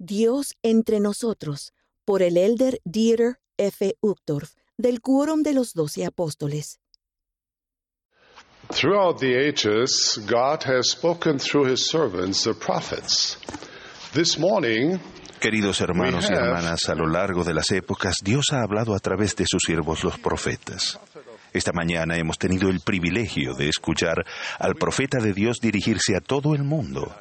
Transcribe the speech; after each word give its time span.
Dios 0.00 0.54
entre 0.62 0.98
nosotros, 0.98 1.74
por 2.06 2.22
el 2.22 2.38
elder 2.38 2.80
Dieter 2.84 3.38
F. 3.58 3.96
Uchtdorf, 4.00 4.54
del 4.78 5.02
Quórum 5.02 5.42
de 5.42 5.52
los 5.52 5.74
Doce 5.74 6.06
Apóstoles. 6.06 6.80
Throughout 8.70 9.18
the 9.18 9.36
ages, 9.36 10.18
God 10.26 10.62
has 10.64 10.90
spoken 10.90 11.38
through 11.38 11.70
his 11.70 11.86
servants, 11.86 12.44
the 12.44 12.54
prophets. 12.54 13.38
This 14.14 14.38
morning, 14.38 14.98
Queridos 15.38 15.82
hermanos 15.82 16.30
y 16.30 16.32
hermanas, 16.32 16.88
a 16.88 16.94
lo 16.94 17.06
largo 17.06 17.44
de 17.44 17.52
las 17.52 17.70
épocas, 17.70 18.16
Dios 18.22 18.52
ha 18.52 18.62
hablado 18.62 18.94
a 18.94 19.00
través 19.00 19.36
de 19.36 19.44
sus 19.46 19.60
siervos 19.66 20.02
los 20.02 20.18
profetas. 20.18 20.98
Esta 21.52 21.72
mañana 21.74 22.16
hemos 22.16 22.38
tenido 22.38 22.70
el 22.70 22.80
privilegio 22.80 23.54
de 23.54 23.68
escuchar 23.68 24.24
al 24.58 24.76
profeta 24.76 25.18
de 25.18 25.34
Dios 25.34 25.58
dirigirse 25.60 26.16
a 26.16 26.20
todo 26.20 26.54
el 26.54 26.62
mundo. 26.62 27.14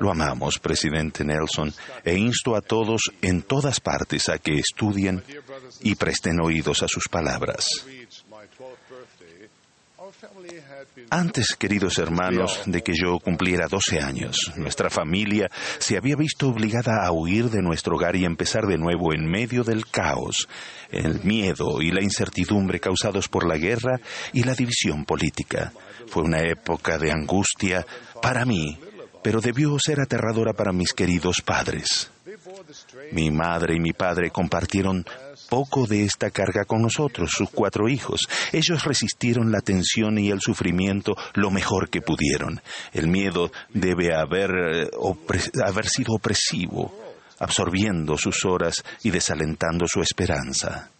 Lo 0.00 0.10
amamos, 0.10 0.58
presidente 0.58 1.24
Nelson, 1.24 1.72
e 2.04 2.16
insto 2.16 2.54
a 2.54 2.60
todos 2.60 3.10
en 3.22 3.42
todas 3.42 3.80
partes 3.80 4.28
a 4.28 4.38
que 4.38 4.54
estudien 4.54 5.22
y 5.82 5.94
presten 5.94 6.40
oídos 6.40 6.82
a 6.82 6.88
sus 6.88 7.08
palabras. 7.08 7.66
Antes, 11.10 11.56
queridos 11.58 11.98
hermanos, 11.98 12.62
de 12.66 12.82
que 12.82 12.92
yo 12.94 13.18
cumpliera 13.18 13.66
12 13.68 14.00
años, 14.00 14.52
nuestra 14.56 14.90
familia 14.90 15.50
se 15.78 15.96
había 15.96 16.16
visto 16.16 16.48
obligada 16.48 17.04
a 17.04 17.12
huir 17.12 17.50
de 17.50 17.62
nuestro 17.62 17.96
hogar 17.96 18.16
y 18.16 18.24
empezar 18.24 18.66
de 18.66 18.78
nuevo 18.78 19.12
en 19.12 19.26
medio 19.28 19.64
del 19.64 19.86
caos, 19.86 20.48
el 20.90 21.22
miedo 21.24 21.82
y 21.82 21.90
la 21.90 22.02
incertidumbre 22.02 22.80
causados 22.80 23.28
por 23.28 23.46
la 23.46 23.56
guerra 23.56 24.00
y 24.32 24.44
la 24.44 24.54
división 24.54 25.04
política. 25.04 25.72
Fue 26.06 26.22
una 26.22 26.40
época 26.40 26.98
de 26.98 27.12
angustia 27.12 27.86
para 28.22 28.44
mí, 28.44 28.78
pero 29.22 29.40
debió 29.40 29.76
ser 29.78 30.00
aterradora 30.00 30.52
para 30.52 30.72
mis 30.72 30.92
queridos 30.92 31.42
padres. 31.42 32.10
Mi 33.12 33.30
madre 33.30 33.74
y 33.76 33.80
mi 33.80 33.92
padre 33.92 34.30
compartieron 34.30 35.04
poco 35.48 35.86
de 35.86 36.04
esta 36.04 36.30
carga 36.30 36.64
con 36.64 36.82
nosotros, 36.82 37.30
sus 37.32 37.48
cuatro 37.50 37.88
hijos. 37.88 38.28
Ellos 38.52 38.84
resistieron 38.84 39.50
la 39.50 39.60
tensión 39.60 40.18
y 40.18 40.30
el 40.30 40.40
sufrimiento 40.40 41.16
lo 41.34 41.50
mejor 41.50 41.88
que 41.88 42.02
pudieron. 42.02 42.60
El 42.92 43.08
miedo 43.08 43.50
debe 43.70 44.14
haber, 44.14 44.50
eh, 44.50 44.90
haber 45.64 45.88
sido 45.88 46.14
opresivo, 46.14 46.92
absorbiendo 47.38 48.16
sus 48.18 48.44
horas 48.44 48.84
y 49.02 49.10
desalentando 49.10 49.86
su 49.88 50.00
esperanza. 50.02 50.90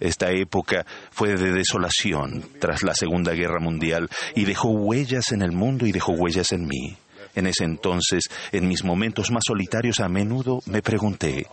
Esta 0.00 0.30
época 0.30 0.84
fue 1.10 1.36
de 1.36 1.52
desolación 1.52 2.44
tras 2.60 2.82
la 2.82 2.94
Segunda 2.94 3.32
Guerra 3.32 3.60
Mundial 3.60 4.10
y 4.34 4.44
dejó 4.44 4.70
huellas 4.70 5.32
en 5.32 5.42
el 5.42 5.52
mundo 5.52 5.86
y 5.86 5.92
dejó 5.92 6.12
huellas 6.12 6.52
en 6.52 6.66
mí. 6.66 6.96
En 7.36 7.46
ese 7.46 7.64
entonces, 7.64 8.24
en 8.50 8.66
mis 8.66 8.82
momentos 8.82 9.30
más 9.30 9.44
solitarios, 9.46 10.00
a 10.00 10.08
menudo 10.08 10.60
me 10.66 10.82
pregunté, 10.82 11.46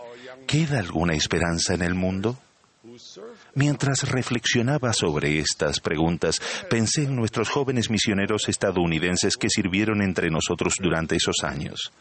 ¿queda 0.46 0.80
alguna 0.80 1.14
esperanza 1.14 1.74
en 1.74 1.82
el 1.82 1.94
mundo? 1.94 2.38
Mientras 3.54 4.08
reflexionaba 4.10 4.92
sobre 4.92 5.38
estas 5.38 5.80
preguntas, 5.80 6.40
pensé 6.68 7.04
en 7.04 7.16
nuestros 7.16 7.48
jóvenes 7.48 7.90
misioneros 7.90 8.48
estadounidenses 8.48 9.36
que 9.36 9.48
sirvieron 9.48 10.02
entre 10.02 10.30
nosotros 10.30 10.74
durante 10.80 11.16
esos 11.16 11.36
años. 11.44 11.92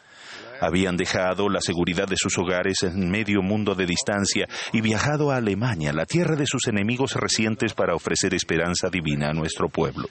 Habían 0.62 0.96
dejado 0.96 1.50
la 1.50 1.60
seguridad 1.60 2.08
de 2.08 2.16
sus 2.16 2.38
hogares 2.38 2.84
en 2.84 3.10
medio 3.10 3.42
mundo 3.42 3.76
de 3.76 3.86
distancia 3.86 4.48
y 4.72 4.82
viajado 4.82 5.32
a 5.32 5.38
Alemania, 5.38 5.92
la 5.92 6.06
tierra 6.06 6.36
de 6.36 6.46
sus 6.46 6.68
enemigos 6.68 7.16
recientes, 7.16 7.74
para 7.74 7.96
ofrecer 7.96 8.34
esperanza 8.34 8.90
divina 8.90 9.30
a 9.30 9.34
nuestro 9.34 9.68
pueblo. 9.68 10.08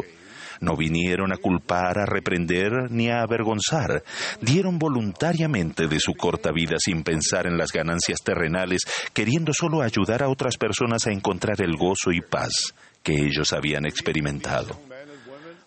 No 0.63 0.77
vinieron 0.77 1.33
a 1.33 1.37
culpar, 1.37 1.99
a 1.99 2.07
reprender 2.07 2.91
ni 2.91 3.11
a 3.11 3.23
avergonzar. 3.23 4.03
Dieron 4.41 4.79
voluntariamente 4.79 5.89
de 5.89 6.01
su 6.01 6.15
corta 6.15 6.53
vida 6.53 6.77
sin 6.79 7.03
pensar 7.03 7.47
en 7.47 7.59
las 7.59 7.73
ganancias 7.73 8.21
terrenales, 8.25 8.83
queriendo 9.13 9.53
solo 9.53 9.83
ayudar 9.83 10.23
a 10.23 10.29
otras 10.29 10.57
personas 10.57 11.07
a 11.07 11.13
encontrar 11.13 11.61
el 11.61 11.77
gozo 11.77 12.13
y 12.13 12.21
paz 12.21 12.75
que 13.03 13.13
ellos 13.13 13.53
habían 13.53 13.85
experimentado. 13.87 14.81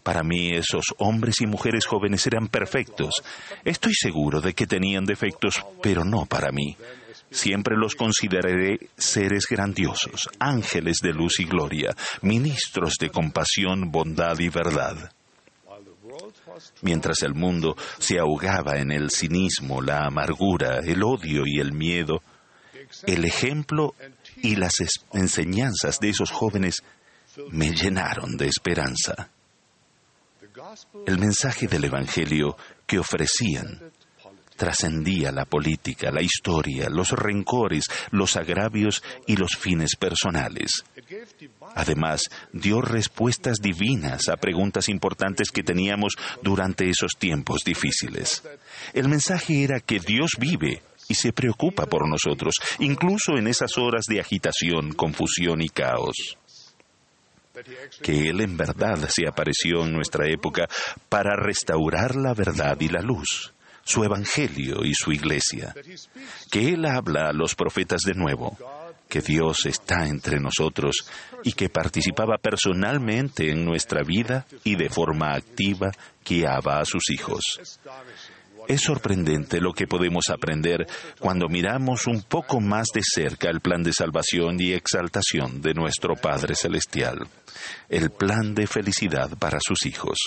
Para 0.01 0.23
mí 0.23 0.51
esos 0.51 0.85
hombres 0.97 1.41
y 1.41 1.47
mujeres 1.47 1.85
jóvenes 1.85 2.25
eran 2.27 2.47
perfectos. 2.47 3.15
Estoy 3.65 3.93
seguro 3.93 4.39
de 4.39 4.53
que 4.53 4.65
tenían 4.65 5.03
defectos, 5.03 5.65
pero 5.81 6.05
no 6.05 6.25
para 6.25 6.51
mí. 6.51 6.77
Siempre 7.35 7.75
los 7.75 7.95
consideraré 7.95 8.79
seres 8.95 9.45
grandiosos, 9.49 10.29
ángeles 10.39 10.99
de 11.03 11.11
luz 11.11 11.41
y 11.41 11.43
gloria, 11.43 11.93
ministros 12.21 12.93
de 12.97 13.09
compasión, 13.09 13.91
bondad 13.91 14.39
y 14.39 14.47
verdad. 14.47 15.11
Mientras 16.81 17.23
el 17.23 17.33
mundo 17.33 17.75
se 17.99 18.19
ahogaba 18.19 18.77
en 18.77 18.89
el 18.89 19.11
cinismo, 19.11 19.81
la 19.81 20.05
amargura, 20.05 20.79
el 20.79 21.03
odio 21.03 21.43
y 21.45 21.59
el 21.59 21.73
miedo, 21.73 22.23
el 23.05 23.25
ejemplo 23.25 23.95
y 24.37 24.55
las 24.55 24.75
enseñanzas 25.11 25.99
de 25.99 26.11
esos 26.11 26.31
jóvenes 26.31 26.83
me 27.49 27.71
llenaron 27.71 28.37
de 28.37 28.47
esperanza. 28.47 29.29
El 31.05 31.19
mensaje 31.19 31.67
del 31.67 31.83
Evangelio 31.83 32.55
que 32.87 32.97
ofrecían 32.97 33.91
trascendía 34.55 35.31
la 35.31 35.45
política, 35.45 36.11
la 36.11 36.21
historia, 36.21 36.89
los 36.89 37.11
rencores, 37.11 37.85
los 38.11 38.35
agravios 38.35 39.03
y 39.27 39.35
los 39.35 39.55
fines 39.55 39.95
personales. 39.95 40.83
Además, 41.75 42.23
dio 42.51 42.81
respuestas 42.81 43.57
divinas 43.61 44.29
a 44.29 44.37
preguntas 44.37 44.89
importantes 44.89 45.51
que 45.51 45.63
teníamos 45.63 46.13
durante 46.41 46.89
esos 46.89 47.13
tiempos 47.17 47.61
difíciles. 47.65 48.43
El 48.93 49.09
mensaje 49.09 49.63
era 49.63 49.79
que 49.79 49.99
Dios 49.99 50.31
vive 50.39 50.81
y 51.07 51.15
se 51.15 51.33
preocupa 51.33 51.85
por 51.85 52.07
nosotros, 52.07 52.55
incluso 52.79 53.37
en 53.37 53.47
esas 53.47 53.77
horas 53.77 54.05
de 54.07 54.19
agitación, 54.19 54.93
confusión 54.93 55.61
y 55.61 55.69
caos 55.69 56.37
que 58.01 58.29
Él 58.29 58.41
en 58.41 58.57
verdad 58.57 59.07
se 59.09 59.25
apareció 59.25 59.85
en 59.85 59.93
nuestra 59.93 60.27
época 60.27 60.67
para 61.07 61.37
restaurar 61.37 62.15
la 62.17 62.33
verdad 62.33 62.77
y 62.81 62.89
la 62.89 63.01
luz 63.01 63.54
su 63.85 64.03
Evangelio 64.03 64.83
y 64.83 64.93
su 64.95 65.11
Iglesia, 65.11 65.73
que 66.51 66.73
Él 66.73 66.85
habla 66.85 67.29
a 67.29 67.33
los 67.33 67.53
profetas 67.55 68.01
de 68.01 68.15
nuevo, 68.15 68.57
que 69.07 69.21
Dios 69.21 69.65
está 69.67 70.07
entre 70.07 70.39
nosotros 70.39 71.07
y 71.43 71.53
que 71.53 71.69
participaba 71.69 72.37
personalmente 72.37 73.51
en 73.51 73.63
nuestra 73.63 74.01
vida 74.01 74.47
y 74.63 74.75
de 74.75 74.89
forma 74.89 75.33
activa 75.33 75.91
guiaba 76.25 76.79
a 76.79 76.85
sus 76.85 77.11
hijos. 77.11 77.79
Es 78.67 78.81
sorprendente 78.81 79.61
lo 79.61 79.73
que 79.73 79.87
podemos 79.87 80.29
aprender 80.29 80.87
cuando 81.19 81.47
miramos 81.47 82.07
un 82.07 82.23
poco 82.23 82.59
más 82.59 82.87
de 82.93 83.01
cerca 83.03 83.49
el 83.49 83.61
plan 83.61 83.83
de 83.83 83.93
salvación 83.93 84.57
y 84.59 84.73
exaltación 84.73 85.61
de 85.61 85.73
nuestro 85.73 86.15
Padre 86.15 86.55
Celestial, 86.55 87.27
el 87.89 88.09
plan 88.09 88.55
de 88.55 88.65
felicidad 88.67 89.37
para 89.37 89.59
sus 89.59 89.85
hijos. 89.85 90.17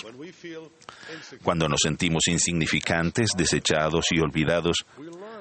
Cuando 1.42 1.68
nos 1.68 1.80
sentimos 1.82 2.28
insignificantes, 2.28 3.30
desechados 3.36 4.06
y 4.12 4.20
olvidados, 4.20 4.84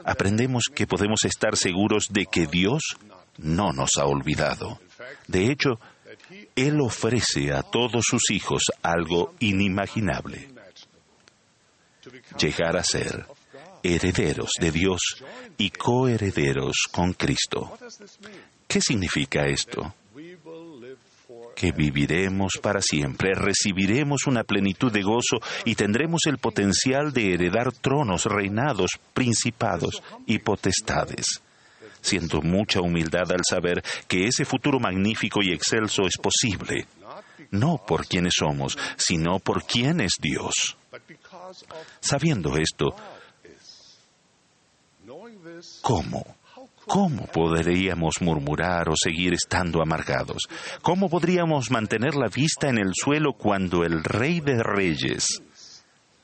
aprendemos 0.03 0.65
que 0.73 0.87
podemos 0.87 1.19
estar 1.25 1.55
seguros 1.55 2.07
de 2.09 2.25
que 2.25 2.47
Dios 2.47 2.81
no 3.37 3.73
nos 3.73 3.91
ha 3.99 4.05
olvidado. 4.05 4.79
De 5.27 5.51
hecho, 5.51 5.79
Él 6.55 6.81
ofrece 6.81 7.53
a 7.53 7.61
todos 7.61 8.05
sus 8.09 8.31
hijos 8.31 8.63
algo 8.81 9.35
inimaginable 9.39 10.56
llegar 12.39 12.77
a 12.77 12.83
ser 12.83 13.25
herederos 13.83 14.51
de 14.59 14.71
Dios 14.71 15.23
y 15.57 15.69
coherederos 15.69 16.87
con 16.91 17.13
Cristo. 17.13 17.77
¿Qué 18.67 18.81
significa 18.81 19.45
esto? 19.45 19.93
Que 21.55 21.71
viviremos 21.71 22.53
para 22.61 22.81
siempre, 22.81 23.33
recibiremos 23.33 24.27
una 24.27 24.43
plenitud 24.43 24.91
de 24.91 25.01
gozo 25.01 25.37
y 25.65 25.75
tendremos 25.75 26.21
el 26.27 26.37
potencial 26.37 27.11
de 27.11 27.33
heredar 27.33 27.71
tronos, 27.71 28.25
reinados, 28.25 28.91
principados 29.13 30.03
y 30.25 30.39
potestades. 30.39 31.41
Siento 32.01 32.41
mucha 32.41 32.81
humildad 32.81 33.31
al 33.31 33.41
saber 33.49 33.83
que 34.07 34.27
ese 34.27 34.45
futuro 34.45 34.79
magnífico 34.79 35.41
y 35.41 35.51
excelso 35.51 36.03
es 36.03 36.17
posible, 36.17 36.85
no 37.51 37.81
por 37.85 38.05
quienes 38.05 38.33
somos, 38.37 38.77
sino 38.97 39.39
por 39.39 39.65
quién 39.65 39.99
es 40.01 40.13
Dios. 40.19 40.77
Sabiendo 41.99 42.57
esto, 42.57 42.95
¿cómo? 45.81 46.37
¿Cómo 46.87 47.25
podríamos 47.25 48.15
murmurar 48.21 48.87
o 48.89 48.93
seguir 48.95 49.33
estando 49.33 49.81
amargados? 49.81 50.43
¿Cómo 50.81 51.09
podríamos 51.09 51.69
mantener 51.69 52.15
la 52.15 52.29
vista 52.29 52.69
en 52.69 52.77
el 52.77 52.93
suelo 52.93 53.33
cuando 53.33 53.83
el 53.83 54.05
Rey 54.05 54.39
de 54.39 54.63
Reyes 54.63 55.41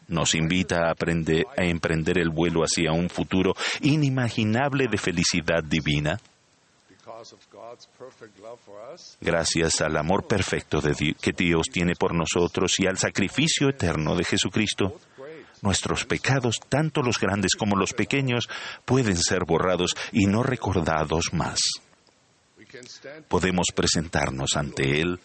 nos 0.07 0.35
invita 0.35 0.87
a, 0.87 0.91
aprender, 0.91 1.45
a 1.57 1.65
emprender 1.65 2.17
el 2.17 2.29
vuelo 2.29 2.61
hacia 2.61 2.93
un 2.93 3.09
futuro 3.09 3.53
inimaginable 3.81 4.87
de 4.87 4.97
felicidad 4.97 5.63
divina? 5.63 6.17
Gracias 9.19 9.81
al 9.81 9.97
amor 9.97 10.27
perfecto 10.27 10.79
que 10.81 11.31
Dios 11.31 11.67
tiene 11.71 11.93
por 11.95 12.13
nosotros 12.13 12.73
y 12.79 12.87
al 12.87 12.97
sacrificio 12.97 13.69
eterno 13.69 14.15
de 14.15 14.23
Jesucristo, 14.23 14.99
Nuestros 15.63 16.03
pecados, 16.05 16.59
tanto 16.67 17.01
los 17.01 17.17
grandes 17.17 17.55
como 17.55 17.77
los 17.77 17.93
pequeños, 17.93 18.49
pueden 18.83 19.15
ser 19.17 19.45
borrados 19.45 19.95
y 20.11 20.25
no 20.25 20.43
recordados 20.43 21.33
más. 21.33 21.59
Podemos 23.29 23.67
presentarnos 23.73 24.57
ante 24.57 24.99
Él 24.99 25.19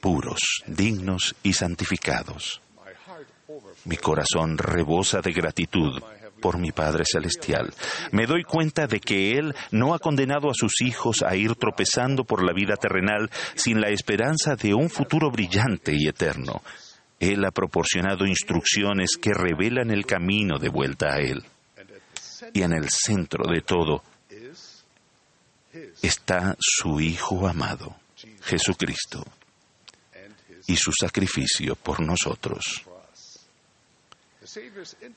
puros, 0.00 0.62
dignos 0.66 1.36
y 1.42 1.52
santificados. 1.52 2.62
Mi 3.84 3.98
corazón 3.98 4.56
rebosa 4.56 5.20
de 5.20 5.32
gratitud 5.32 6.00
por 6.40 6.58
mi 6.58 6.72
Padre 6.72 7.04
Celestial. 7.04 7.70
Me 8.12 8.26
doy 8.26 8.44
cuenta 8.44 8.86
de 8.86 8.98
que 8.98 9.32
Él 9.32 9.54
no 9.72 9.92
ha 9.92 9.98
condenado 9.98 10.48
a 10.48 10.54
sus 10.54 10.80
hijos 10.80 11.22
a 11.22 11.36
ir 11.36 11.54
tropezando 11.56 12.24
por 12.24 12.42
la 12.42 12.54
vida 12.54 12.76
terrenal 12.76 13.30
sin 13.56 13.80
la 13.80 13.90
esperanza 13.90 14.56
de 14.56 14.72
un 14.72 14.88
futuro 14.88 15.30
brillante 15.30 15.92
y 15.94 16.08
eterno. 16.08 16.62
Él 17.20 17.44
ha 17.44 17.50
proporcionado 17.50 18.26
instrucciones 18.26 19.10
que 19.20 19.32
revelan 19.34 19.90
el 19.90 20.06
camino 20.06 20.58
de 20.58 20.70
vuelta 20.70 21.14
a 21.14 21.18
Él. 21.18 21.44
Y 22.54 22.62
en 22.62 22.72
el 22.72 22.88
centro 22.88 23.44
de 23.46 23.60
todo 23.60 24.02
está 26.02 26.56
su 26.58 26.98
Hijo 26.98 27.46
amado, 27.46 27.94
Jesucristo, 28.42 29.22
y 30.66 30.76
su 30.76 30.92
sacrificio 30.98 31.76
por 31.76 32.00
nosotros. 32.00 32.84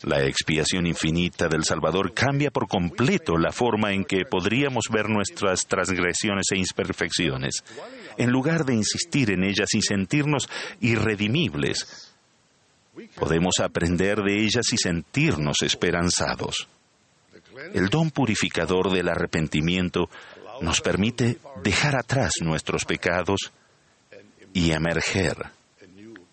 La 0.04 0.24
expiación 0.24 0.86
infinita 0.86 1.48
del 1.48 1.64
Salvador 1.64 2.14
cambia 2.14 2.52
por 2.52 2.68
completo 2.68 3.38
la 3.38 3.52
forma 3.52 3.94
en 3.94 4.04
que 4.04 4.26
podríamos 4.30 4.86
ver 4.92 5.10
nuestras 5.10 5.66
transgresiones 5.66 6.46
e 6.52 6.58
imperfecciones. 6.58 7.64
En 8.18 8.32
lugar 8.32 8.66
de 8.66 8.76
insistir 8.76 9.32
en 9.32 9.44
ellas 9.44 9.74
y 9.74 9.82
sentirnos 9.82 10.50
irredimibles, 10.82 12.14
podemos 13.16 13.60
aprender 13.60 14.22
de 14.22 14.44
ellas 14.44 14.72
y 14.72 14.78
sentirnos 14.78 15.62
esperanzados. 15.62 16.68
El 17.74 17.90
don 17.90 18.12
purificador 18.12 18.92
del 18.92 19.10
arrepentimiento 19.10 20.10
nos 20.62 20.82
permite 20.82 21.40
dejar 21.64 21.96
atrás 21.96 22.34
nuestros 22.42 22.86
pecados 22.86 23.52
y 24.54 24.72
emerger 24.72 25.38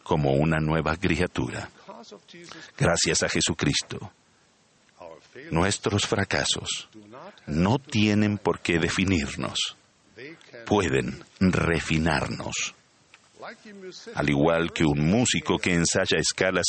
como 0.03 0.33
una 0.33 0.59
nueva 0.61 0.97
criatura. 0.97 1.71
Gracias 2.77 3.23
a 3.23 3.29
Jesucristo, 3.29 4.13
nuestros 5.51 6.07
fracasos 6.07 6.89
no 7.47 7.79
tienen 7.79 8.39
por 8.39 8.61
qué 8.61 8.79
definirnos, 8.79 9.77
pueden 10.67 11.23
refinarnos. 11.39 12.75
Al 14.15 14.29
igual 14.29 14.73
que 14.73 14.85
un 14.85 15.01
músico 15.07 15.59
que 15.59 15.75
ensaya 15.75 16.19
escalas, 16.19 16.67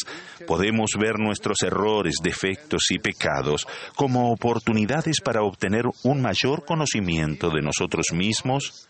podemos 0.47 0.91
ver 0.97 1.19
nuestros 1.19 1.61
errores, 1.63 2.15
defectos 2.23 2.83
y 2.91 2.97
pecados 2.97 3.67
como 3.95 4.31
oportunidades 4.31 5.19
para 5.21 5.43
obtener 5.43 5.83
un 6.03 6.21
mayor 6.21 6.65
conocimiento 6.65 7.49
de 7.49 7.61
nosotros 7.61 8.07
mismos 8.13 8.87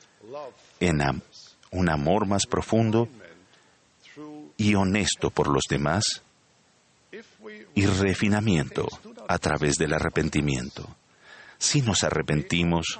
en 0.79 1.01
un 1.71 1.89
amor 1.89 2.27
más 2.27 2.45
profundo 2.45 3.09
y 4.57 4.75
honesto 4.75 5.31
por 5.31 5.47
los 5.47 5.63
demás 5.67 6.23
y 7.75 7.85
refinamiento 7.85 8.87
a 9.27 9.37
través 9.37 9.75
del 9.75 9.93
arrepentimiento. 9.93 10.87
Si 11.57 11.81
nos 11.81 12.03
arrepentimos, 12.03 12.99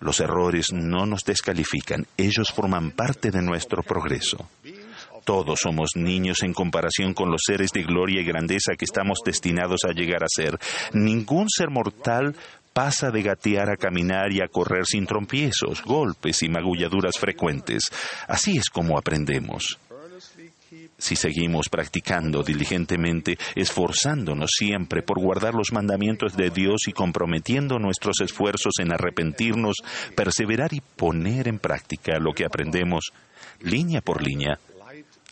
los 0.00 0.20
errores 0.20 0.72
no 0.72 1.06
nos 1.06 1.24
descalifican, 1.24 2.06
ellos 2.16 2.50
forman 2.52 2.90
parte 2.90 3.30
de 3.30 3.42
nuestro 3.42 3.82
progreso. 3.82 4.48
Todos 5.24 5.60
somos 5.60 5.90
niños 5.94 6.42
en 6.42 6.52
comparación 6.52 7.14
con 7.14 7.30
los 7.30 7.42
seres 7.46 7.70
de 7.72 7.82
gloria 7.82 8.20
y 8.20 8.24
grandeza 8.24 8.74
que 8.76 8.84
estamos 8.84 9.18
destinados 9.24 9.80
a 9.88 9.92
llegar 9.92 10.22
a 10.22 10.28
ser. 10.28 10.58
Ningún 10.92 11.48
ser 11.48 11.70
mortal 11.70 12.36
pasa 12.74 13.10
de 13.10 13.22
gatear 13.22 13.70
a 13.70 13.76
caminar 13.76 14.32
y 14.32 14.42
a 14.42 14.48
correr 14.48 14.84
sin 14.84 15.06
trompiezos, 15.06 15.82
golpes 15.82 16.42
y 16.42 16.48
magulladuras 16.48 17.18
frecuentes. 17.18 17.84
Así 18.28 18.58
es 18.58 18.68
como 18.68 18.98
aprendemos 18.98 19.78
si 20.98 21.16
seguimos 21.16 21.68
practicando 21.68 22.42
diligentemente, 22.42 23.38
esforzándonos 23.54 24.50
siempre 24.56 25.02
por 25.02 25.20
guardar 25.20 25.54
los 25.54 25.72
mandamientos 25.72 26.36
de 26.36 26.50
Dios 26.50 26.82
y 26.86 26.92
comprometiendo 26.92 27.78
nuestros 27.78 28.20
esfuerzos 28.20 28.74
en 28.78 28.92
arrepentirnos, 28.92 29.76
perseverar 30.14 30.72
y 30.72 30.80
poner 30.80 31.48
en 31.48 31.58
práctica 31.58 32.18
lo 32.18 32.32
que 32.32 32.44
aprendemos, 32.44 33.12
línea 33.60 34.00
por 34.00 34.22
línea, 34.22 34.58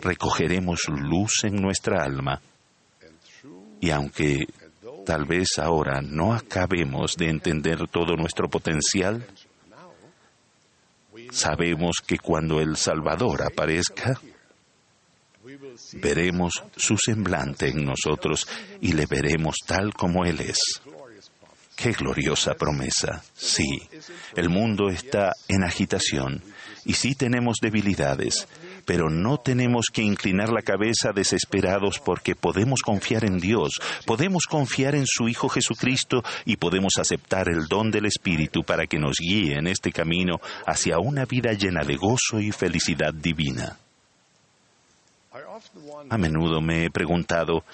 recogeremos 0.01 0.81
luz 0.89 1.45
en 1.45 1.57
nuestra 1.57 2.05
alma. 2.05 2.41
Y 3.81 3.91
aunque 3.91 4.47
tal 5.07 5.25
vez 5.25 5.59
ahora 5.59 6.01
no 6.03 6.35
acabemos 6.35 7.17
de 7.17 7.29
entender 7.29 7.89
todo 7.89 8.17
nuestro 8.17 8.49
potencial, 8.49 9.25
sabemos 11.31 11.97
que 12.07 12.19
cuando 12.19 12.61
el 12.61 12.77
Salvador 12.77 13.43
aparezca, 13.43 14.21
veremos 15.95 16.53
su 16.77 16.97
semblante 16.97 17.69
en 17.69 17.85
nosotros 17.85 18.47
y 18.81 18.93
le 18.93 19.07
veremos 19.07 19.57
tal 19.67 19.93
como 19.95 20.25
Él 20.25 20.41
es. 20.41 20.59
Qué 21.77 21.93
gloriosa 21.93 22.55
promesa. 22.55 23.25
Sí, 23.35 23.89
el 24.37 24.49
mundo 24.49 24.89
está 24.89 25.33
en 25.49 25.65
agitación 25.65 26.43
y 26.85 26.95
sí 26.95 27.15
tenemos 27.15 27.59
debilidades, 27.61 28.47
pero 28.85 29.09
no 29.09 29.39
tenemos 29.39 29.87
que 29.93 30.03
inclinar 30.03 30.51
la 30.51 30.63
cabeza 30.63 31.13
desesperados 31.13 31.99
porque 31.99 32.35
podemos 32.35 32.83
confiar 32.83 33.25
en 33.25 33.39
Dios, 33.39 33.81
podemos 34.07 34.47
confiar 34.47 34.95
en 34.95 35.07
su 35.07 35.29
Hijo 35.29 35.49
Jesucristo 35.49 36.23
y 36.45 36.57
podemos 36.57 36.95
aceptar 36.99 37.49
el 37.49 37.67
don 37.69 37.91
del 37.91 38.07
Espíritu 38.07 38.63
para 38.63 38.87
que 38.87 38.99
nos 38.99 39.17
guíe 39.19 39.57
en 39.57 39.67
este 39.67 39.93
camino 39.93 40.41
hacia 40.67 40.99
una 40.99 41.25
vida 41.25 41.53
llena 41.53 41.85
de 41.85 41.97
gozo 41.97 42.41
y 42.41 42.53
felicidad 42.53 43.15
divina. 43.15 43.79
A 46.11 46.19
menudo 46.19 46.61
me 46.61 46.85
he 46.85 46.91
preguntado, 46.91 47.65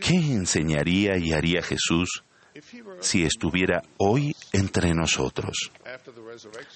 ¿qué 0.00 0.14
enseñaría 0.14 1.16
y 1.18 1.32
haría 1.32 1.62
Jesús 1.62 2.22
si 3.00 3.24
estuviera 3.24 3.82
hoy 3.98 4.34
entre 4.52 4.94
nosotros? 4.94 5.70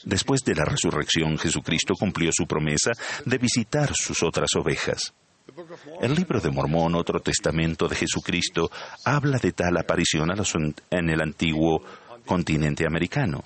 Después 0.04 0.40
de 0.44 0.54
la 0.54 0.64
resurrección, 0.64 1.38
Jesucristo 1.38 1.94
cumplió 1.98 2.30
su 2.32 2.46
promesa 2.46 2.92
de 3.24 3.38
visitar 3.38 3.92
sus 3.94 4.22
otras 4.22 4.50
ovejas. 4.56 5.12
El 6.00 6.14
libro 6.14 6.40
de 6.40 6.50
Mormón, 6.50 6.94
otro 6.94 7.20
testamento 7.20 7.88
de 7.88 7.96
Jesucristo, 7.96 8.70
habla 9.04 9.38
de 9.38 9.52
tal 9.52 9.76
aparición 9.76 10.28
en 10.90 11.10
el 11.10 11.20
antiguo 11.20 11.82
continente 12.24 12.86
americano. 12.86 13.42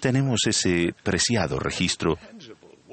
Tenemos 0.00 0.40
ese 0.46 0.94
preciado 1.02 1.58
registro 1.58 2.16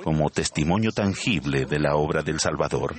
como 0.04 0.30
testimonio 0.30 0.92
tangible 0.92 1.66
de 1.66 1.80
la 1.80 1.96
obra 1.96 2.22
del 2.22 2.40
Salvador. 2.40 2.96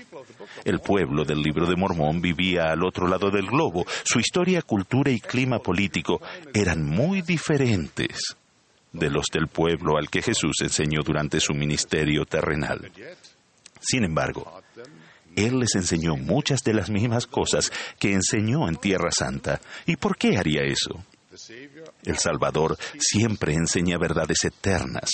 El 0.65 0.81
pueblo 0.81 1.25
del 1.25 1.41
libro 1.41 1.67
de 1.67 1.77
Mormón 1.77 2.21
vivía 2.21 2.71
al 2.71 2.85
otro 2.85 3.07
lado 3.07 3.31
del 3.31 3.47
globo. 3.47 3.85
Su 4.05 4.19
historia, 4.19 4.63
cultura 4.63 5.11
y 5.11 5.21
clima 5.21 5.59
político 5.59 6.21
eran 6.53 6.85
muy 6.85 7.23
diferentes 7.23 8.37
de 8.93 9.11
los 9.11 9.27
del 9.33 9.47
pueblo 9.49 9.97
al 9.97 10.11
que 10.11 10.23
Jesús 10.23 10.57
enseñó 10.63 11.01
durante 11.05 11.41
su 11.41 11.55
ministerio 11.55 12.25
terrenal. 12.25 12.91
Sin 13.81 14.05
embargo, 14.05 14.63
Él 15.37 15.59
les 15.61 15.75
enseñó 15.77 16.17
muchas 16.17 16.63
de 16.63 16.75
las 16.75 16.91
mismas 16.91 17.27
cosas 17.27 17.73
que 17.99 18.13
enseñó 18.13 18.69
en 18.69 18.77
Tierra 18.77 19.11
Santa. 19.11 19.61
¿Y 19.87 19.97
por 19.97 20.17
qué 20.17 20.37
haría 20.37 20.63
eso? 20.63 21.03
El 22.05 22.19
Salvador 22.19 22.77
siempre 22.99 23.55
enseña 23.55 23.97
verdades 23.97 24.45
eternas 24.45 25.11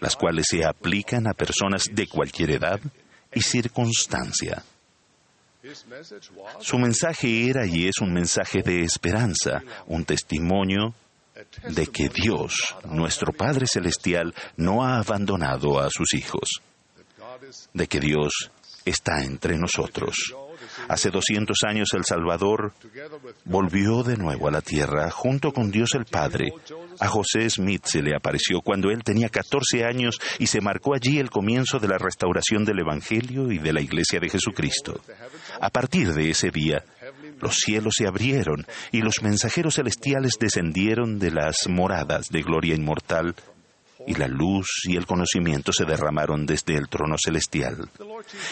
las 0.00 0.16
cuales 0.16 0.46
se 0.48 0.64
aplican 0.64 1.26
a 1.26 1.34
personas 1.34 1.84
de 1.92 2.06
cualquier 2.06 2.50
edad 2.50 2.80
y 3.32 3.40
circunstancia. 3.40 4.62
Su 6.60 6.78
mensaje 6.78 7.48
era 7.48 7.66
y 7.66 7.88
es 7.88 7.98
un 8.00 8.12
mensaje 8.12 8.62
de 8.62 8.82
esperanza, 8.82 9.62
un 9.86 10.04
testimonio 10.04 10.94
de 11.68 11.86
que 11.88 12.08
Dios, 12.08 12.54
nuestro 12.84 13.32
Padre 13.32 13.66
Celestial, 13.66 14.34
no 14.56 14.84
ha 14.84 14.98
abandonado 14.98 15.80
a 15.80 15.90
sus 15.90 16.14
hijos, 16.14 16.62
de 17.74 17.86
que 17.86 18.00
Dios 18.00 18.50
está 18.86 19.22
entre 19.22 19.58
nosotros. 19.58 20.34
Hace 20.88 21.10
200 21.10 21.58
años 21.66 21.88
el 21.94 22.04
Salvador 22.04 22.72
volvió 23.44 24.02
de 24.02 24.16
nuevo 24.16 24.48
a 24.48 24.50
la 24.50 24.62
tierra 24.62 25.10
junto 25.10 25.52
con 25.52 25.70
Dios 25.70 25.90
el 25.94 26.04
Padre. 26.04 26.52
A 27.00 27.08
José 27.08 27.50
Smith 27.50 27.84
se 27.84 28.02
le 28.02 28.14
apareció 28.16 28.60
cuando 28.60 28.90
él 28.90 29.02
tenía 29.04 29.28
14 29.28 29.84
años 29.84 30.18
y 30.38 30.46
se 30.46 30.60
marcó 30.60 30.94
allí 30.94 31.18
el 31.18 31.30
comienzo 31.30 31.78
de 31.78 31.88
la 31.88 31.98
restauración 31.98 32.64
del 32.64 32.80
Evangelio 32.80 33.50
y 33.50 33.58
de 33.58 33.72
la 33.72 33.80
Iglesia 33.80 34.20
de 34.20 34.30
Jesucristo. 34.30 35.00
A 35.60 35.70
partir 35.70 36.12
de 36.14 36.30
ese 36.30 36.50
día, 36.50 36.84
los 37.40 37.56
cielos 37.56 37.94
se 37.98 38.06
abrieron 38.06 38.64
y 38.92 39.02
los 39.02 39.22
mensajeros 39.22 39.74
celestiales 39.74 40.34
descendieron 40.38 41.18
de 41.18 41.32
las 41.32 41.68
moradas 41.68 42.28
de 42.30 42.42
gloria 42.42 42.74
inmortal 42.74 43.34
y 44.06 44.14
la 44.14 44.28
luz 44.28 44.66
y 44.84 44.96
el 44.96 45.06
conocimiento 45.06 45.72
se 45.72 45.84
derramaron 45.84 46.46
desde 46.46 46.76
el 46.76 46.88
trono 46.88 47.16
celestial. 47.22 47.88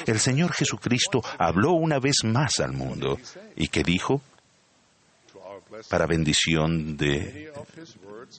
El 0.07 0.19
Señor 0.19 0.53
Jesucristo 0.53 1.23
habló 1.39 1.73
una 1.73 1.99
vez 1.99 2.25
más 2.25 2.61
al 2.61 2.73
mundo 2.73 3.19
y 3.57 3.69
que 3.69 3.83
dijo, 3.83 4.21
para 5.89 6.07
bendición 6.07 6.97
de, 6.97 7.53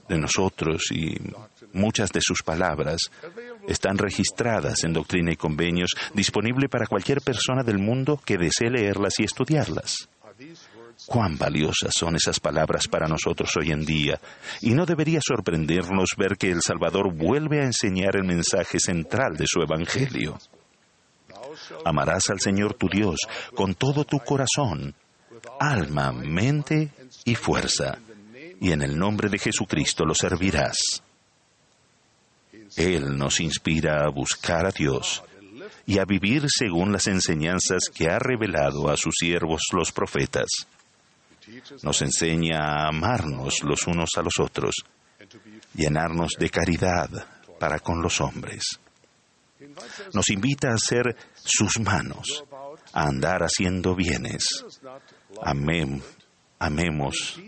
nosotros 0.09 0.83
y 0.91 1.17
muchas 1.73 2.09
de 2.11 2.21
sus 2.21 2.43
palabras 2.43 3.11
están 3.67 3.97
registradas 3.97 4.83
en 4.83 4.93
Doctrina 4.93 5.31
y 5.33 5.35
Convenios, 5.35 5.91
disponible 6.13 6.69
para 6.69 6.87
cualquier 6.87 7.21
persona 7.21 7.63
del 7.63 7.79
mundo 7.79 8.19
que 8.23 8.37
desee 8.37 8.69
leerlas 8.69 9.13
y 9.19 9.23
estudiarlas. 9.23 10.09
Cuán 11.05 11.37
valiosas 11.37 11.93
son 11.93 12.15
esas 12.15 12.39
palabras 12.39 12.87
para 12.87 13.07
nosotros 13.07 13.49
hoy 13.57 13.71
en 13.71 13.85
día, 13.85 14.19
y 14.61 14.71
no 14.71 14.85
debería 14.85 15.19
sorprendernos 15.21 16.09
ver 16.17 16.37
que 16.37 16.49
el 16.49 16.61
Salvador 16.61 17.13
vuelve 17.13 17.61
a 17.61 17.65
enseñar 17.65 18.15
el 18.15 18.23
mensaje 18.23 18.79
central 18.79 19.35
de 19.37 19.45
su 19.47 19.61
Evangelio. 19.61 20.39
Amarás 21.85 22.29
al 22.29 22.39
Señor 22.39 22.73
tu 22.73 22.89
Dios 22.89 23.17
con 23.53 23.75
todo 23.75 24.03
tu 24.03 24.19
corazón, 24.19 24.95
alma, 25.59 26.11
mente 26.11 26.89
y 27.23 27.35
fuerza, 27.35 27.99
y 28.59 28.71
en 28.71 28.81
el 28.81 28.97
nombre 28.97 29.29
de 29.29 29.37
Jesucristo 29.37 30.05
lo 30.05 30.15
servirás. 30.15 31.03
Él 32.75 33.17
nos 33.17 33.39
inspira 33.39 34.03
a 34.03 34.09
buscar 34.09 34.65
a 34.65 34.71
Dios 34.71 35.23
y 35.85 35.99
a 35.99 36.05
vivir 36.05 36.45
según 36.47 36.91
las 36.91 37.07
enseñanzas 37.07 37.89
que 37.93 38.09
ha 38.09 38.17
revelado 38.17 38.89
a 38.89 38.97
sus 38.97 39.13
siervos 39.19 39.61
los 39.71 39.91
profetas. 39.91 40.47
Nos 41.83 42.01
enseña 42.01 42.59
a 42.59 42.87
amarnos 42.87 43.63
los 43.63 43.87
unos 43.87 44.09
a 44.17 44.21
los 44.21 44.39
otros, 44.39 44.75
llenarnos 45.73 46.33
de 46.39 46.49
caridad 46.49 47.09
para 47.59 47.79
con 47.79 48.01
los 48.01 48.21
hombres. 48.21 48.79
Nos 50.13 50.29
invita 50.29 50.73
a 50.73 50.77
ser 50.77 51.15
sus 51.33 51.79
manos, 51.79 52.43
a 52.93 53.03
andar 53.03 53.41
haciendo 53.41 53.95
bienes. 53.95 54.45
amemos 56.59 57.39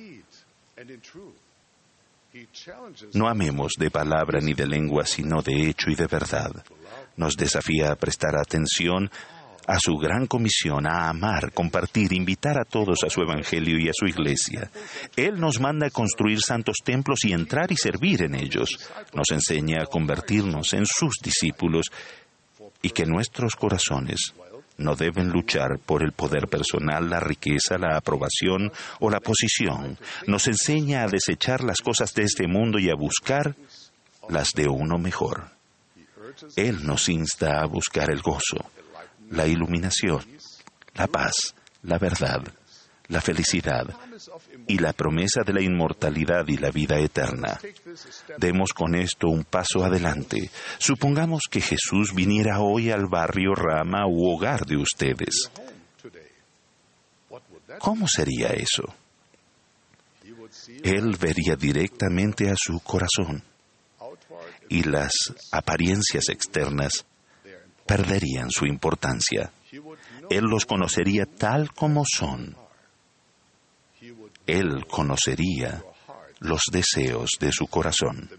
no 3.13 3.27
amemos 3.27 3.73
de 3.77 3.89
palabra 3.89 4.39
ni 4.41 4.53
de 4.53 4.67
lengua, 4.67 5.05
sino 5.05 5.41
de 5.41 5.69
hecho 5.69 5.89
y 5.89 5.95
de 5.95 6.07
verdad. 6.07 6.51
Nos 7.15 7.35
desafía 7.35 7.91
a 7.91 7.95
prestar 7.95 8.37
atención 8.37 9.09
a 9.67 9.77
su 9.79 9.95
gran 9.97 10.27
comisión, 10.27 10.87
a 10.87 11.09
amar, 11.09 11.51
compartir, 11.51 12.13
invitar 12.13 12.57
a 12.57 12.63
todos 12.63 13.03
a 13.03 13.09
su 13.09 13.21
Evangelio 13.21 13.77
y 13.77 13.89
a 13.89 13.93
su 13.93 14.07
iglesia. 14.07 14.71
Él 15.15 15.39
nos 15.39 15.59
manda 15.59 15.87
a 15.87 15.91
construir 15.91 16.39
santos 16.41 16.77
templos 16.83 17.25
y 17.25 17.33
entrar 17.33 17.71
y 17.71 17.75
servir 17.75 18.23
en 18.23 18.35
ellos. 18.35 18.69
Nos 19.13 19.29
enseña 19.31 19.83
a 19.83 19.85
convertirnos 19.85 20.73
en 20.73 20.85
sus 20.85 21.15
discípulos 21.21 21.87
y 22.81 22.91
que 22.91 23.05
nuestros 23.05 23.55
corazones 23.55 24.33
no 24.77 24.95
deben 24.95 25.29
luchar 25.29 25.79
por 25.79 26.03
el 26.03 26.13
poder 26.13 26.47
personal, 26.47 27.09
la 27.09 27.19
riqueza, 27.19 27.77
la 27.77 27.97
aprobación 27.97 28.71
o 28.99 29.09
la 29.09 29.19
posición. 29.19 29.97
Nos 30.27 30.47
enseña 30.47 31.03
a 31.03 31.07
desechar 31.07 31.63
las 31.63 31.81
cosas 31.81 32.13
de 32.13 32.23
este 32.23 32.47
mundo 32.47 32.79
y 32.79 32.89
a 32.89 32.95
buscar 32.95 33.55
las 34.29 34.53
de 34.53 34.67
uno 34.67 34.97
mejor. 34.97 35.49
Él 36.55 36.85
nos 36.85 37.09
insta 37.09 37.61
a 37.61 37.65
buscar 37.65 38.11
el 38.11 38.21
gozo, 38.21 38.69
la 39.29 39.47
iluminación, 39.47 40.23
la 40.95 41.07
paz, 41.07 41.55
la 41.83 41.97
verdad, 41.97 42.41
la 43.07 43.21
felicidad 43.21 43.87
y 44.67 44.79
la 44.79 44.93
promesa 44.93 45.41
de 45.45 45.53
la 45.53 45.61
inmortalidad 45.61 46.47
y 46.47 46.57
la 46.57 46.71
vida 46.71 46.97
eterna. 46.99 47.59
Demos 48.37 48.73
con 48.73 48.95
esto 48.95 49.27
un 49.27 49.43
paso 49.43 49.83
adelante. 49.83 50.49
Supongamos 50.77 51.43
que 51.49 51.61
Jesús 51.61 52.13
viniera 52.13 52.59
hoy 52.59 52.91
al 52.91 53.07
barrio 53.07 53.53
Rama 53.55 54.07
u 54.07 54.29
hogar 54.29 54.65
de 54.65 54.77
ustedes. 54.77 55.51
¿Cómo 57.79 58.07
sería 58.07 58.49
eso? 58.49 58.83
Él 60.83 61.15
vería 61.19 61.55
directamente 61.55 62.49
a 62.49 62.55
su 62.57 62.79
corazón 62.79 63.43
y 64.69 64.83
las 64.83 65.11
apariencias 65.51 66.29
externas 66.29 67.05
perderían 67.87 68.51
su 68.51 68.65
importancia. 68.65 69.51
Él 70.29 70.43
los 70.43 70.65
conocería 70.65 71.25
tal 71.25 71.71
como 71.73 72.03
son 72.05 72.55
él 74.47 74.85
conocería 74.87 75.83
los 76.39 76.61
deseos 76.71 77.31
de 77.39 77.51
su 77.51 77.67
corazón. 77.67 78.29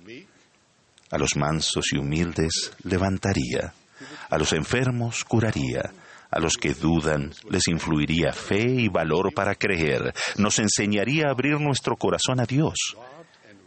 A 1.10 1.18
los 1.18 1.36
mansos 1.36 1.92
y 1.92 1.98
humildes 1.98 2.72
levantaría, 2.82 3.74
a 4.30 4.38
los 4.38 4.52
enfermos 4.54 5.24
curaría, 5.24 5.92
a 6.30 6.40
los 6.40 6.54
que 6.54 6.74
dudan 6.74 7.32
les 7.50 7.68
influiría 7.68 8.32
fe 8.32 8.62
y 8.62 8.88
valor 8.88 9.32
para 9.34 9.54
creer, 9.54 10.14
nos 10.36 10.58
enseñaría 10.58 11.28
a 11.28 11.30
abrir 11.30 11.60
nuestro 11.60 11.96
corazón 11.96 12.40
a 12.40 12.44
Dios 12.44 12.96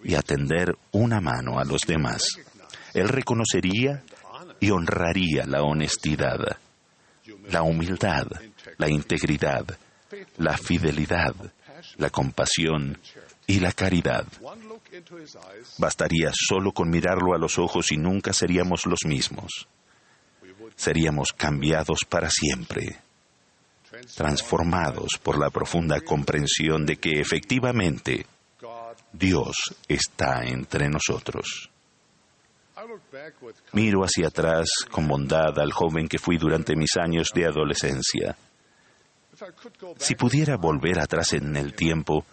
y 0.04 0.16
a 0.16 0.22
tender 0.22 0.76
una 0.92 1.22
mano 1.22 1.60
a 1.60 1.64
los 1.64 1.82
demás. 1.82 2.24
Él 2.94 3.08
reconocería 3.08 4.04
y 4.62 4.70
honraría 4.70 5.44
la 5.46 5.64
honestidad, 5.64 6.58
la 7.50 7.64
humildad, 7.64 8.28
la 8.78 8.90
integridad, 8.90 9.66
la 10.38 10.56
fidelidad, 10.56 11.34
la 11.98 12.10
compasión 12.12 13.00
y 13.48 13.60
la 13.60 13.72
caridad. 13.72 14.26
Bastaría 15.80 16.32
solo 16.34 16.72
con 16.72 16.92
mirarlo 16.92 17.34
a 17.34 17.40
los 17.40 17.58
ojos 17.58 17.92
y 17.92 17.98
nunca 17.98 18.34
seríamos 18.34 18.86
los 18.86 19.00
mismos. 19.06 19.68
Seríamos 20.76 21.34
cambiados 21.34 22.00
para 22.08 22.30
siempre, 22.30 23.00
transformados 24.16 25.18
por 25.24 25.40
la 25.40 25.50
profunda 25.50 26.00
comprensión 26.02 26.86
de 26.86 26.98
que 26.98 27.20
efectivamente 27.20 28.28
Dios 29.12 29.56
está 29.88 30.44
entre 30.44 30.88
nosotros. 30.88 31.71
Miro 33.74 34.02
hacia 34.04 34.28
atrás 34.28 34.68
con 34.90 35.08
bondad 35.08 35.58
al 35.60 35.72
joven 35.72 36.08
que 36.08 36.20
fui 36.20 36.38
durante 36.38 36.76
mis 36.76 36.98
años 36.98 37.30
de 37.34 37.46
adolescencia. 37.46 38.36
Si 39.98 40.16
pudiera 40.16 40.58
volver 40.58 41.00
atrás 41.00 41.34
en 41.34 41.56
el 41.56 41.74
tiempo, 41.74 42.26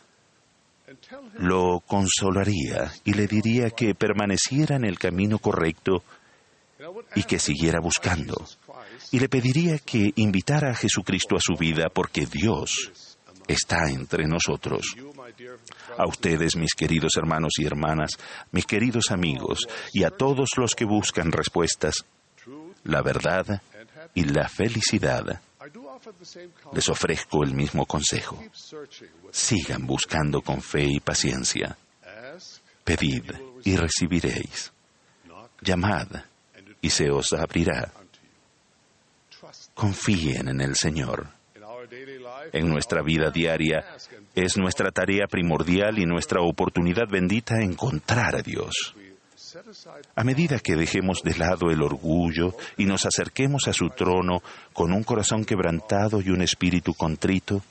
lo 1.39 1.81
consolaría 1.81 2.93
y 3.05 3.15
le 3.15 3.27
diría 3.27 3.71
que 3.71 3.95
permaneciera 3.95 4.77
en 4.77 4.85
el 4.85 4.99
camino 4.99 5.39
correcto 5.39 6.03
y 7.15 7.23
que 7.25 7.39
siguiera 7.39 7.81
buscando. 7.81 8.45
Y 9.11 9.21
le 9.21 9.29
pediría 9.29 9.79
que 9.79 10.13
invitara 10.17 10.71
a 10.71 10.75
Jesucristo 10.75 11.37
a 11.37 11.41
su 11.41 11.55
vida 11.55 11.89
porque 11.93 12.27
Dios 12.27 13.08
está 13.49 13.89
entre 13.91 14.27
nosotros. 14.27 14.95
A 15.97 16.07
ustedes, 16.07 16.55
mis 16.57 16.75
queridos 16.75 17.13
hermanos 17.17 17.55
y 17.59 17.67
hermanas, 17.67 18.11
mis 18.53 18.67
queridos 18.67 19.11
amigos, 19.11 19.67
y 19.93 20.05
a 20.05 20.11
todos 20.11 20.51
los 20.57 20.75
que 20.75 20.85
buscan 20.85 21.33
respuestas, 21.33 22.05
la 22.85 23.03
verdad 23.03 23.61
y 24.15 24.25
la 24.25 24.49
felicidad 24.49 25.41
les 26.73 26.89
ofrezco 26.89 27.43
el 27.43 27.55
mismo 27.55 27.87
consejo. 27.87 28.43
Sigan 29.31 29.87
buscando 29.87 30.41
con 30.43 30.63
fe 30.63 30.85
y 30.85 31.01
paciencia. 31.01 31.77
Pedid 32.85 33.33
y 33.65 33.77
recibiréis. 33.77 34.73
Llamad 35.61 36.09
y 36.81 36.91
se 36.91 37.11
os 37.11 37.33
abrirá. 37.33 37.93
Confíen 39.75 40.49
en 40.49 40.61
el 40.61 40.77
Señor. 40.77 41.38
En 42.53 42.69
nuestra 42.69 43.03
vida 43.03 43.31
diaria 43.31 43.85
es 44.35 44.57
nuestra 44.57 44.91
tarea 44.91 45.27
primordial 45.27 45.99
y 45.99 46.07
nuestra 46.07 46.41
oportunidad 46.43 47.09
bendita 47.09 47.61
encontrar 47.61 48.37
a 48.37 48.43
Dios. 48.43 48.95
A 50.15 50.25
medida 50.25 50.59
que 50.59 50.77
dejemos 50.77 51.23
de 51.23 51.37
lado 51.37 51.71
el 51.71 51.83
orgullo 51.83 52.55
y 52.77 52.85
nos 52.85 53.07
acerquemos 53.07 53.67
a 53.69 53.73
su 53.73 53.89
trono 53.91 54.43
con 54.73 54.93
un 54.93 55.05
corazón 55.05 55.45
quebrantado 55.45 56.21
y 56.21 56.31
un 56.31 56.43
espíritu 56.43 56.95
contrito, 56.95 57.63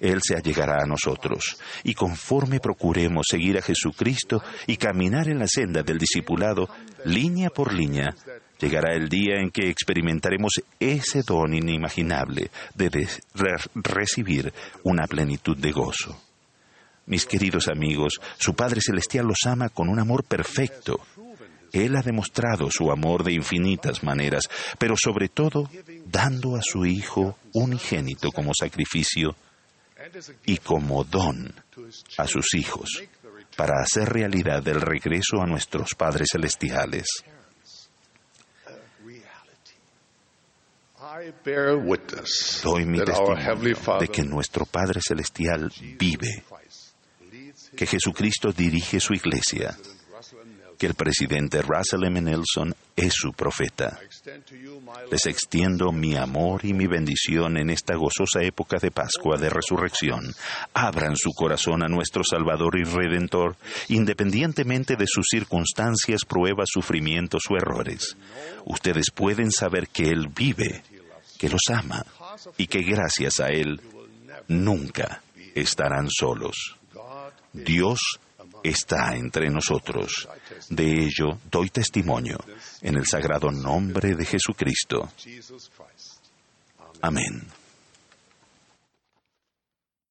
Él 0.00 0.20
se 0.22 0.36
allegará 0.36 0.82
a 0.82 0.86
nosotros. 0.86 1.58
Y 1.84 1.94
conforme 1.94 2.60
procuremos 2.60 3.26
seguir 3.30 3.56
a 3.56 3.62
Jesucristo 3.62 4.42
y 4.66 4.76
caminar 4.76 5.28
en 5.28 5.38
la 5.38 5.48
senda 5.48 5.82
del 5.82 5.98
discipulado, 5.98 6.68
línea 7.04 7.50
por 7.50 7.72
línea, 7.72 8.14
llegará 8.58 8.94
el 8.94 9.08
día 9.08 9.36
en 9.40 9.50
que 9.50 9.68
experimentaremos 9.68 10.60
ese 10.80 11.22
don 11.22 11.54
inimaginable 11.54 12.50
de 12.74 13.08
recibir 13.74 14.52
una 14.82 15.06
plenitud 15.06 15.56
de 15.56 15.72
gozo. 15.72 16.20
Mis 17.06 17.24
queridos 17.24 17.68
amigos, 17.68 18.20
su 18.36 18.54
Padre 18.54 18.80
Celestial 18.80 19.26
los 19.26 19.38
ama 19.46 19.68
con 19.68 19.88
un 19.88 20.00
amor 20.00 20.24
perfecto. 20.24 21.00
Él 21.72 21.96
ha 21.96 22.02
demostrado 22.02 22.68
su 22.70 22.90
amor 22.90 23.22
de 23.22 23.32
infinitas 23.32 24.02
maneras, 24.02 24.48
pero 24.78 24.96
sobre 24.96 25.28
todo 25.28 25.70
dando 26.06 26.56
a 26.56 26.62
su 26.62 26.84
Hijo 26.84 27.38
unigénito 27.52 28.32
como 28.32 28.52
sacrificio 28.58 29.36
y 30.44 30.58
como 30.58 31.04
don 31.04 31.52
a 32.18 32.26
sus 32.26 32.54
hijos, 32.54 33.02
para 33.56 33.82
hacer 33.82 34.08
realidad 34.08 34.66
el 34.66 34.80
regreso 34.80 35.40
a 35.40 35.46
nuestros 35.46 35.94
padres 35.96 36.28
celestiales. 36.32 37.06
Doy 42.62 42.84
mi 42.84 42.98
testimonio 42.98 43.98
de 44.00 44.08
que 44.08 44.22
nuestro 44.22 44.66
Padre 44.66 45.00
Celestial 45.00 45.72
vive, 45.98 46.44
que 47.74 47.86
Jesucristo 47.86 48.52
dirige 48.52 49.00
su 49.00 49.14
iglesia, 49.14 49.74
que 50.78 50.86
el 50.86 50.94
presidente 50.94 51.62
Russell 51.62 52.04
M. 52.04 52.20
Nelson 52.20 52.74
es 52.94 53.14
su 53.14 53.32
profeta. 53.32 53.98
Les 55.10 55.24
extiendo 55.26 55.90
mi 55.90 56.16
amor 56.16 56.64
y 56.66 56.74
mi 56.74 56.86
bendición 56.86 57.56
en 57.56 57.70
esta 57.70 57.94
gozosa 57.94 58.42
época 58.42 58.76
de 58.78 58.90
Pascua 58.90 59.38
de 59.38 59.48
Resurrección. 59.48 60.34
Abran 60.74 61.16
su 61.16 61.30
corazón 61.32 61.82
a 61.82 61.88
nuestro 61.88 62.22
Salvador 62.28 62.78
y 62.78 62.84
Redentor, 62.84 63.56
independientemente 63.88 64.96
de 64.96 65.06
sus 65.06 65.26
circunstancias, 65.30 66.26
pruebas, 66.26 66.68
sufrimientos 66.70 67.44
o 67.48 67.56
errores. 67.56 68.16
Ustedes 68.66 69.10
pueden 69.14 69.50
saber 69.50 69.88
que 69.88 70.10
Él 70.10 70.28
vive, 70.28 70.82
que 71.38 71.48
los 71.48 71.62
ama 71.72 72.04
y 72.56 72.66
que 72.66 72.82
gracias 72.82 73.40
a 73.40 73.48
Él 73.48 73.80
nunca 74.48 75.22
estarán 75.54 76.08
solos. 76.10 76.76
Dios 77.52 78.00
está 78.62 79.16
entre 79.16 79.48
nosotros. 79.50 80.28
De 80.70 81.04
ello 81.04 81.38
doy 81.50 81.70
testimonio 81.70 82.38
en 82.82 82.96
el 82.96 83.06
sagrado 83.06 83.50
nombre 83.50 84.14
de 84.14 84.24
Jesucristo. 84.24 85.10
Amén. 87.00 87.46